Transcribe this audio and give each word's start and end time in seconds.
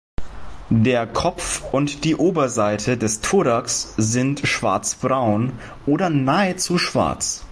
Der 0.73 1.05
Kopf 1.05 1.61
und 1.71 2.03
die 2.05 2.15
Oberseite 2.15 2.97
des 2.97 3.21
Thorax 3.21 3.93
sind 3.97 4.39
schwarzbraun 4.47 5.53
oder 5.85 6.09
nahezu 6.09 6.79
schwarz. 6.79 7.45